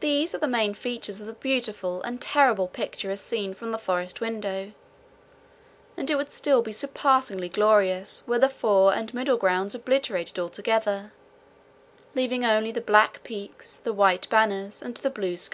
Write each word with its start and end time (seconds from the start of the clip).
These 0.00 0.34
are 0.34 0.38
the 0.40 0.46
main 0.46 0.74
features 0.74 1.18
of 1.20 1.26
the 1.26 1.32
beautiful 1.32 2.02
and 2.02 2.20
terrible 2.20 2.68
picture 2.68 3.10
as 3.10 3.22
seen 3.22 3.54
from 3.54 3.70
the 3.72 3.78
forest 3.78 4.20
window; 4.20 4.72
and 5.96 6.10
it 6.10 6.16
would 6.16 6.30
still 6.30 6.60
be 6.60 6.70
surpassingly 6.70 7.48
glorious 7.48 8.22
were 8.26 8.38
the 8.38 8.50
fore 8.50 8.92
and 8.92 9.14
middle 9.14 9.38
grounds 9.38 9.74
obliterated 9.74 10.38
altogether, 10.38 11.12
leaving 12.14 12.44
only 12.44 12.72
the 12.72 12.82
black 12.82 13.24
peaks, 13.24 13.78
the 13.78 13.94
white 13.94 14.28
banners, 14.28 14.82
and 14.82 14.98
the 14.98 15.08
blue 15.08 15.38
sky. 15.38 15.48